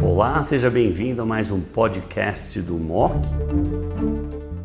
[0.00, 3.12] Olá, seja bem-vindo a mais um podcast do MOC.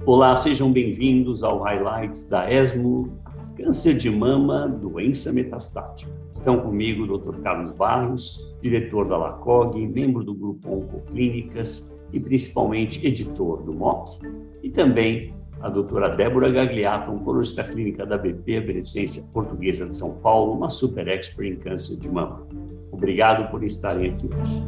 [0.06, 3.12] Olá, sejam bem-vindos ao Highlights da ESMO,
[3.58, 6.12] Câncer de Mama, Doença Metastática.
[6.32, 7.42] Estão comigo o Dr.
[7.42, 14.20] Carlos Barros, diretor da LACOG, membro do grupo Oncoclínicas e principalmente editor do MOC,
[14.62, 20.54] e também a doutora Débora Gagliato, oncologista clínica da BP, Beneficência Portuguesa de São Paulo,
[20.54, 22.48] uma super expert em câncer de mama.
[22.92, 24.62] Obrigado por estarem aqui hoje.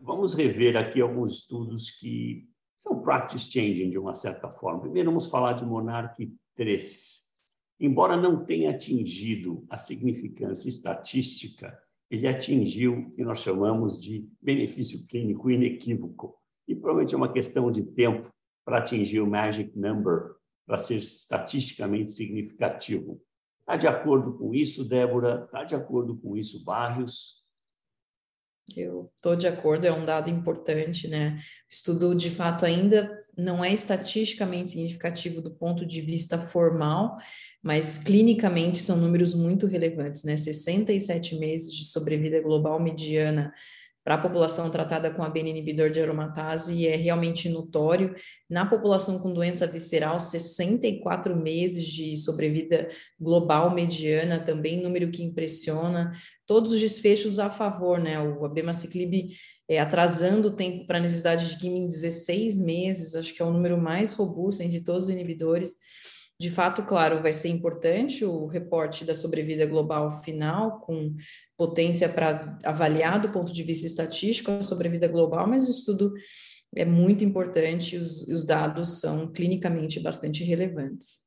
[0.00, 4.80] Vamos rever aqui alguns estudos que são practice changing de uma certa forma.
[4.80, 7.20] Primeiro vamos falar de Monarch 3.
[7.78, 11.78] Embora não tenha atingido a significância estatística,
[12.10, 16.36] ele atingiu o que nós chamamos de benefício clínico inequívoco.
[16.66, 18.28] E provavelmente é uma questão de tempo
[18.64, 20.34] para atingir o magic number,
[20.66, 23.20] para ser estatisticamente significativo.
[23.70, 25.44] Está de acordo com isso, Débora?
[25.44, 27.44] Está de acordo com isso, Barrios?
[28.76, 31.36] Eu estou de acordo, é um dado importante, né?
[31.38, 37.16] O estudo, de fato, ainda não é estatisticamente significativo do ponto de vista formal,
[37.62, 40.36] mas clinicamente são números muito relevantes, né?
[40.36, 43.54] 67 meses de sobrevida global mediana
[44.02, 48.14] para a população tratada com a inibidor de aromatase é realmente notório.
[48.48, 52.88] Na população com doença visceral, 64 meses de sobrevida
[53.20, 56.12] global mediana, também número que impressiona.
[56.46, 58.18] Todos os desfechos a favor, né?
[58.20, 59.28] O abemaciclib
[59.68, 63.52] é, atrasando o tempo para necessidade de quimio em 16 meses, acho que é o
[63.52, 65.76] número mais robusto entre todos os inibidores.
[66.40, 71.14] De fato, claro, vai ser importante o reporte da sobrevida global final, com
[71.54, 76.14] potência para avaliar do ponto de vista estatístico a sobrevida global, mas o estudo
[76.74, 81.18] é muito importante, os, os dados são clinicamente bastante relevantes.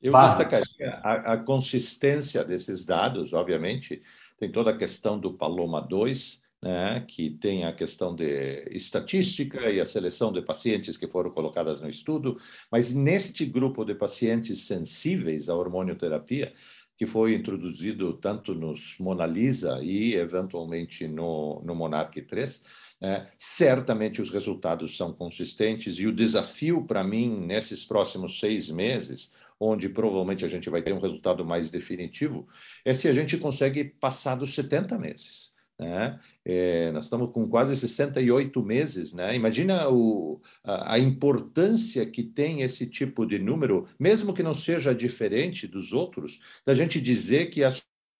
[0.00, 4.00] Eu destacaria a, a consistência desses dados, obviamente,
[4.38, 9.80] tem toda a questão do Paloma 2, né, que tem a questão de estatística e
[9.80, 12.36] a seleção de pacientes que foram colocadas no estudo,
[12.70, 16.52] mas neste grupo de pacientes sensíveis à hormonioterapia,
[16.96, 22.64] que foi introduzido tanto nos Mona Lisa e eventualmente no, no Monarch 3,
[23.00, 29.32] é, certamente os resultados são consistentes e o desafio para mim nesses próximos seis meses,
[29.60, 32.48] onde provavelmente a gente vai ter um resultado mais definitivo,
[32.84, 35.56] é se a gente consegue passar dos 70 meses.
[35.78, 36.18] Né?
[36.44, 39.14] É, nós estamos com quase 68 meses.
[39.14, 39.36] Né?
[39.36, 44.94] Imagina o, a, a, importância que tem esse tipo de número, mesmo que não seja
[44.94, 47.72] diferente dos outros, da gente dizer que a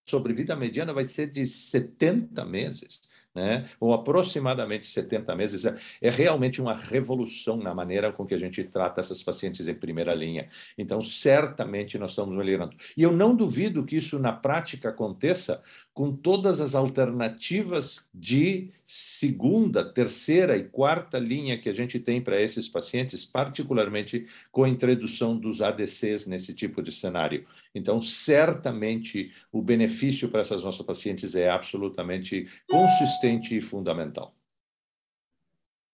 [0.08, 3.68] sobrevida mediana vai ser de 70 meses né?
[3.78, 8.64] ou aproximadamente 70 meses, é, é realmente uma revolução na maneira com que a gente
[8.64, 10.48] trata essas pacientes em primeira linha.
[10.76, 12.76] Então, certamente nós estamos melhorando.
[12.96, 15.62] E eu não duvido que isso na prática aconteça
[15.98, 22.40] com todas as alternativas de segunda, terceira e quarta linha que a gente tem para
[22.40, 27.44] esses pacientes, particularmente com a introdução dos ADCs nesse tipo de cenário.
[27.78, 34.34] Então, certamente, o benefício para essas nossas pacientes é absolutamente consistente e fundamental.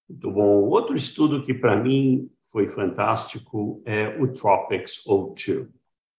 [0.08, 0.62] Muito bom.
[0.68, 5.68] Outro estudo que, para mim, foi fantástico é o TROPICS O2.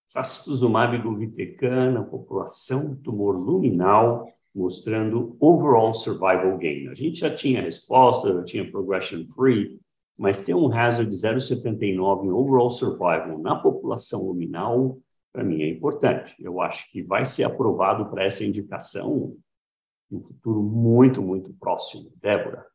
[0.08, 6.88] Sacituzumab govitecan na população tumor luminal, mostrando overall survival gain.
[6.90, 9.80] A gente já tinha resposta, já tinha progression free,
[10.18, 14.98] mas ter um hazard de 0,79 em overall survival na população luminal
[15.36, 16.34] para mim é importante.
[16.40, 19.36] Eu acho que vai ser aprovado para essa indicação
[20.10, 22.10] no futuro muito, muito próximo.
[22.22, 22.66] Débora.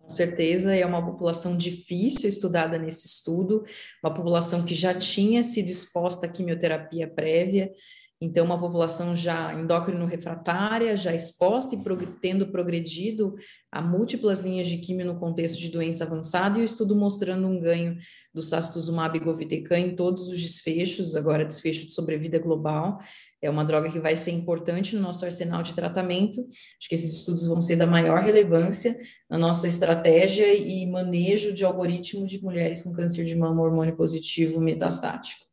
[0.00, 3.64] Com certeza, é uma população difícil estudada nesse estudo,
[4.02, 7.70] uma população que já tinha sido exposta à quimioterapia prévia
[8.24, 13.34] então, uma população já endócrino refratária, já exposta e prog tendo progredido
[13.70, 17.60] a múltiplas linhas de quimio no contexto de doença avançada, e o estudo mostrando um
[17.60, 17.98] ganho
[18.32, 22.98] do sacituzumab govitecan em todos os desfechos, agora desfecho de sobrevida global,
[23.42, 26.40] é uma droga que vai ser importante no nosso arsenal de tratamento.
[26.40, 28.96] Acho que esses estudos vão ser da maior relevância
[29.28, 34.62] na nossa estratégia e manejo de algoritmo de mulheres com câncer de mama hormônio positivo
[34.62, 35.44] metastático.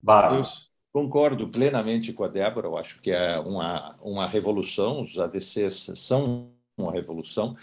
[0.00, 0.71] Vários.
[0.92, 6.52] Concordo plenamente com a Débora, eu acho que é uma, uma revolução, os ADCs são
[6.76, 7.56] uma revolução,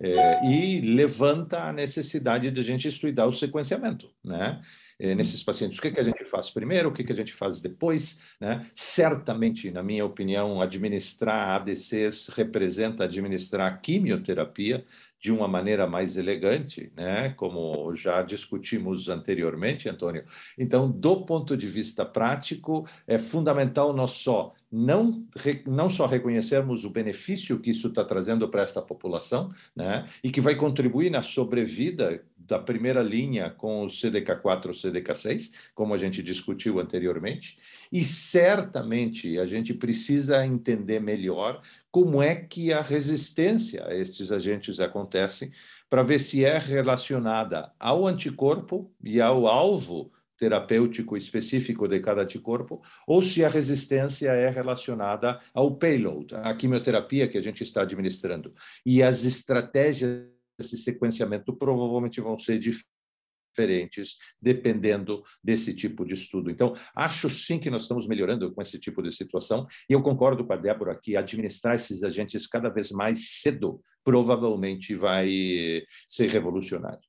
[0.00, 4.62] é, e levanta a necessidade de a gente estudar o sequenciamento, né?
[5.00, 5.78] eh, nesses pacientes.
[5.78, 8.20] O que, que a gente faz primeiro, o que, que a gente faz depois?
[8.38, 8.66] Né?
[8.74, 14.84] Certamente, na minha opinião, administrar ADCs representa administrar quimioterapia,
[15.20, 17.30] de uma maneira mais elegante, né?
[17.36, 20.24] como já discutimos anteriormente, Antônio.
[20.58, 25.26] Então, do ponto de vista prático, é fundamental nós só não,
[25.66, 30.08] não só reconhecermos o benefício que isso está trazendo para esta população, né?
[30.24, 35.94] e que vai contribuir na sobrevida da primeira linha com o CDK4 ou CDK6, como
[35.94, 37.56] a gente discutiu anteriormente,
[37.92, 41.62] e certamente a gente precisa entender melhor
[41.92, 45.52] como é que a resistência a estes agentes acontece,
[45.88, 52.82] para ver se é relacionada ao anticorpo e ao alvo terapêutico específico de cada anticorpo,
[53.06, 58.54] ou se a resistência é relacionada ao payload, à quimioterapia que a gente está administrando.
[58.84, 66.50] E as estratégias de sequenciamento provavelmente vão ser diferentes dependendo desse tipo de estudo.
[66.50, 70.44] Então, acho sim que nós estamos melhorando com esse tipo de situação, e eu concordo
[70.44, 77.00] com a Débora que administrar esses agentes cada vez mais cedo provavelmente vai ser revolucionário.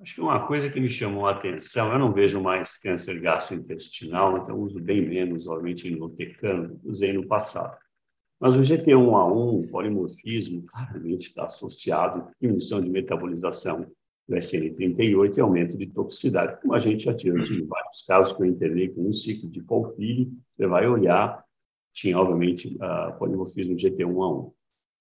[0.00, 4.38] Acho que uma coisa que me chamou a atenção, eu não vejo mais câncer gastrointestinal,
[4.38, 7.78] então uso bem menos, obviamente, enlotecano, usei no passado.
[8.44, 13.86] Mas o GT1A1, polimorfismo, claramente está associado à diminuição de metabolização
[14.28, 18.42] do SN38 e aumento de toxicidade, como a gente já tinha em vários casos que
[18.42, 21.42] eu internei com um ciclo de Polfili, você vai olhar,
[21.94, 24.52] tinha obviamente uh, polimorfismo GT1 a 1.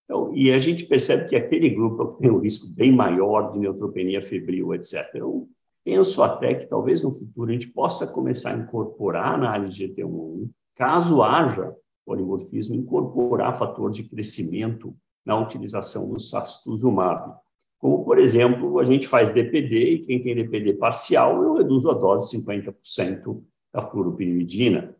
[0.05, 4.21] Então, e a gente percebe que aquele grupo tem um risco bem maior de neutropenia
[4.21, 5.03] febril, etc.
[5.15, 5.49] Eu
[5.83, 9.89] penso até que talvez no futuro a gente possa começar a incorporar a análise de
[9.89, 11.75] GT1 caso haja
[12.05, 14.95] polimorfismo, incorporar fator de crescimento
[15.25, 17.35] na utilização do sastuzumab.
[17.79, 21.93] Como, por exemplo, a gente faz DPD e quem tem DPD parcial, eu reduzo a
[21.93, 24.95] dose 50% da fluoropirimidina.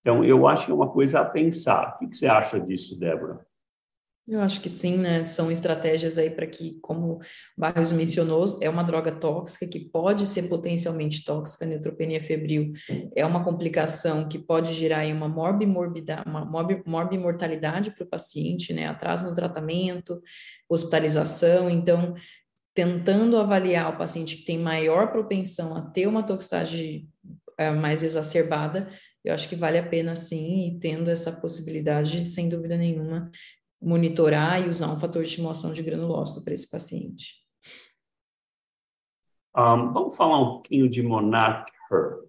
[0.00, 1.98] Então, eu acho que é uma coisa a pensar.
[2.00, 3.44] O que você acha disso, Débora?
[4.30, 5.24] Eu acho que sim, né?
[5.24, 7.20] São estratégias aí para que, como o
[7.56, 12.74] Barros mencionou, é uma droga tóxica que pode ser potencialmente tóxica, neutropenia febril
[13.16, 15.28] é uma complicação que pode gerar aí uma
[16.86, 18.86] morbimortalidade para o paciente, né?
[18.86, 20.20] Atraso no tratamento,
[20.68, 22.14] hospitalização, então
[22.74, 27.08] tentando avaliar o paciente que tem maior propensão a ter uma toxicidade
[27.58, 28.88] é, mais exacerbada,
[29.24, 33.32] eu acho que vale a pena sim, e tendo essa possibilidade, sem dúvida nenhuma,
[33.80, 37.34] monitorar e usar um fator de estimulação de granulócito para esse paciente.
[39.56, 42.28] Um, vamos falar um pouquinho de Monarch Her.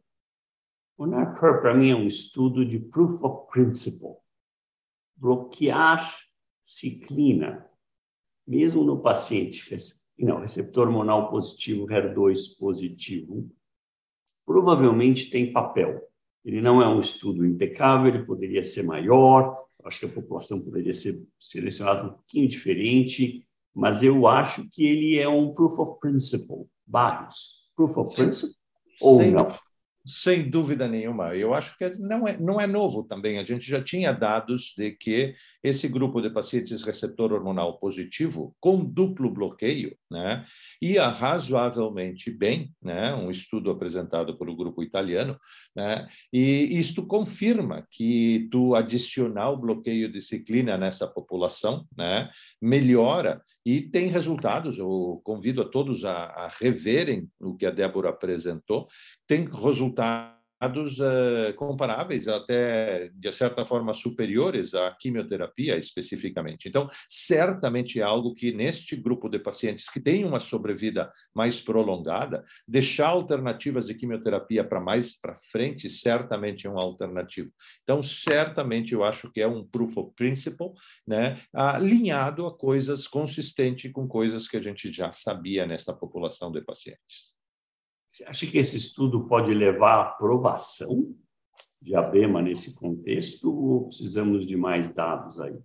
[0.98, 4.18] Monarch Her, para mim, é um estudo de proof of principle.
[5.16, 6.18] Bloquear
[6.64, 7.70] ciclina,
[8.48, 9.68] mesmo no paciente
[10.26, 13.50] não, receptor hormonal positivo, HER2 positivo,
[14.46, 16.02] provavelmente tem papel.
[16.44, 20.94] Ele não é um estudo impecável, ele poderia ser maior, acho que a população poderia
[20.94, 23.46] ser selecionada um pouquinho diferente,
[23.76, 27.60] mas eu acho que ele é um proof of principle, Barros.
[27.76, 28.56] Proof of principle
[29.02, 29.56] ou Sem, não?
[30.06, 31.36] Sem dúvida nenhuma.
[31.36, 33.38] Eu acho que não é, não é novo também.
[33.38, 35.34] A gente já tinha dados de que
[35.64, 40.46] esse grupo de pacientes receptor hormonal positivo com duplo bloqueio né,
[40.82, 45.40] ia razoavelmente bem, né, um estudo apresentado pelo grupo italiano,
[45.76, 52.30] né, e isto confirma que tu adicionar o bloqueio de ciclina nessa população né,
[52.62, 54.80] melhora e tem resultados.
[54.80, 58.88] Eu convido a todos a, a reverem o que a Débora apresentou,
[59.28, 60.39] tem resultados
[61.56, 66.68] comparáveis, até de certa forma superiores à quimioterapia especificamente.
[66.68, 72.44] Então, certamente é algo que neste grupo de pacientes que tem uma sobrevida mais prolongada,
[72.68, 77.50] deixar alternativas de quimioterapia para mais para frente certamente é uma alternativa.
[77.84, 80.74] Então, certamente eu acho que é um proof of principle,
[81.08, 86.62] né, alinhado a coisas consistente com coisas que a gente já sabia nessa população de
[86.62, 87.39] pacientes.
[88.12, 91.16] Você acha que esse estudo pode levar à aprovação
[91.82, 95.58] de ABEMA nesse contexto ou precisamos de mais dados aí?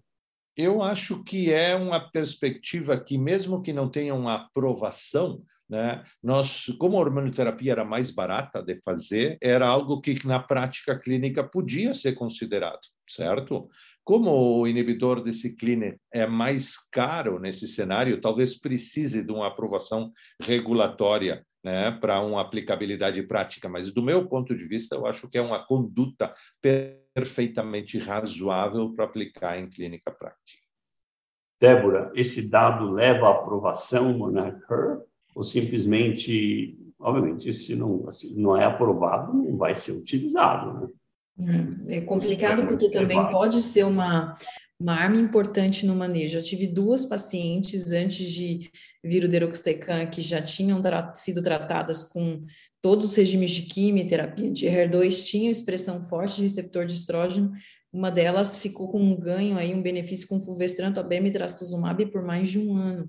[0.57, 6.67] Eu acho que é uma perspectiva que, mesmo que não tenha uma aprovação, né, nós,
[6.79, 11.93] como a hormonoterapia era mais barata de fazer, era algo que na prática clínica podia
[11.93, 13.69] ser considerado, certo?
[14.05, 20.13] Como o inibidor de ciclina é mais caro nesse cenário, talvez precise de uma aprovação
[20.41, 25.39] regulatória né, para uma aplicabilidade prática, mas do meu ponto de vista, eu acho que
[25.39, 30.63] é uma conduta perfeitamente razoável para aplicar em clínica prática.
[31.61, 35.01] Débora, esse dado leva à aprovação Monarch Her
[35.35, 40.81] ou simplesmente obviamente, se não, assim, não é aprovado, não vai ser utilizado.
[40.81, 40.89] Né?
[41.37, 44.35] Hum, é complicado porque também pode ser uma,
[44.79, 46.39] uma arma importante no manejo.
[46.39, 48.71] Eu tive duas pacientes antes de
[49.03, 52.45] vir o Deroxtecan que já tinham tra sido tratadas com
[52.83, 57.53] todos os regimes de quimioterapia anti-HER2, tinham expressão forte de receptor de estrógeno.
[57.91, 62.51] Uma delas ficou com um ganho aí, um benefício com fulvestrant, abem trastuzumab por mais
[62.51, 63.09] de um ano.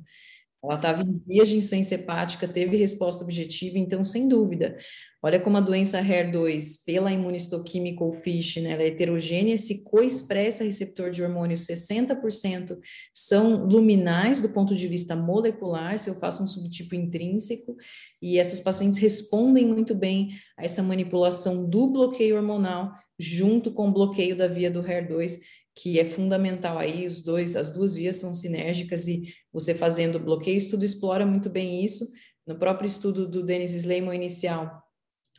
[0.66, 4.78] Ela estava em vias de insuficiência hepática, teve resposta objetiva, então, sem dúvida.
[5.22, 10.64] Olha como a doença HER2, pela imunistoquímica ou FISH, né, ela é heterogênea, se coexpressa
[10.64, 12.78] receptor de hormônio, 60%
[13.14, 17.76] são luminais do ponto de vista molecular, se eu faço um subtipo intrínseco,
[18.22, 23.94] e essas pacientes respondem muito bem a essa manipulação do bloqueio hormonal junto com o
[23.94, 25.40] bloqueio da via do HER2,
[25.76, 30.56] que é fundamental aí, os dois, as duas vias são sinérgicas e você fazendo bloqueio,
[30.56, 32.08] o estudo explora muito bem isso.
[32.48, 34.82] No próprio estudo do Dennis Sleiman inicial,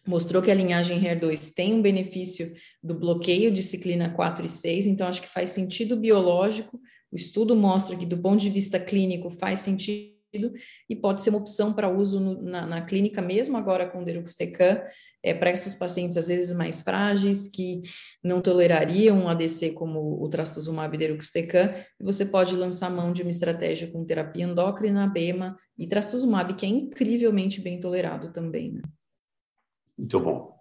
[0.07, 2.53] mostrou que a linhagem HER2 tem um benefício
[2.83, 6.79] do bloqueio de ciclina 4 e 6, então acho que faz sentido biológico.
[7.11, 10.16] O estudo mostra que, do ponto de vista clínico, faz sentido
[10.89, 14.83] e pode ser uma opção para uso no, na, na, clínica, mesmo agora com Deruxtecan,
[15.23, 17.83] é, para essas pacientes às vezes mais frágeis, que
[18.23, 23.31] não tolerariam um ADC como o trastuzumab e Deruxtecan, você pode lançar mão de uma
[23.31, 28.73] estratégia com terapia endócrina, BEMA e trastuzumab, que é incrivelmente bem tolerado também.
[28.73, 28.83] Né?
[29.97, 30.57] Muito bom.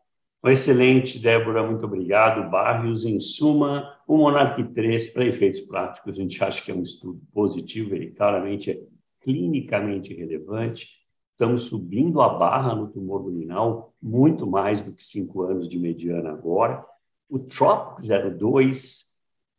[0.52, 2.50] Excelente, Débora, muito obrigado.
[2.52, 6.84] Barrios, em suma, o Monarch 3, para efeitos práticos, a gente acha que é um
[6.84, 8.80] estudo positivo, ele claramente é
[9.26, 10.88] clinicamente relevante.
[11.32, 16.32] Estamos subindo a barra no tumor luminal, muito mais do que cinco anos de mediana
[16.32, 16.86] agora.
[17.28, 19.08] O TROP 02,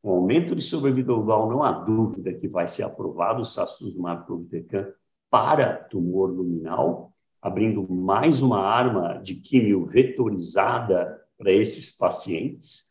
[0.00, 4.86] com aumento de sobrevida global, não há dúvida que vai ser aprovado o sastuzumab govitecan
[5.28, 12.86] para tumor luminal, abrindo mais uma arma de químio vetorizada para esses pacientes.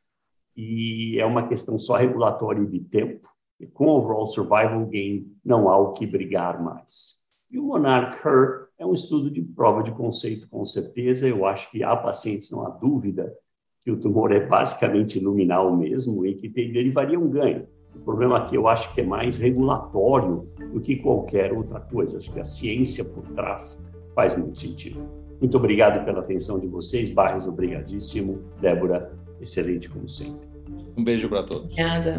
[0.55, 3.27] E é uma questão só regulatória de tempo
[3.59, 7.25] e com o overall survival gain não há o que brigar mais.
[7.51, 11.27] E o Monarch Her é um estudo de prova de conceito, com certeza.
[11.27, 13.33] Eu acho que há pacientes, não há dúvida,
[13.83, 17.67] que o tumor é basicamente luminal mesmo e que derivaria um ganho.
[17.95, 22.17] O problema aqui eu acho que é mais regulatório do que qualquer outra coisa.
[22.17, 23.81] Acho que a ciência por trás
[24.13, 25.01] faz muito sentido.
[25.39, 27.11] Muito obrigado pela atenção de vocês.
[27.11, 28.41] Barros, obrigadíssimo.
[28.59, 30.47] Débora, excelente como sempre.
[30.97, 31.65] Um beijo para todos.
[31.65, 32.17] Obrigada.